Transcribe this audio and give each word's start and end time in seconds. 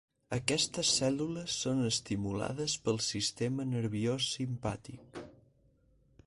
Aquestes 0.35 0.93
cèl·lules 0.99 1.57
són 1.65 1.83
estimulades 1.89 2.77
pel 2.87 2.97
sistema 3.09 3.67
nerviós 3.75 4.31
simpàtic. 4.39 5.21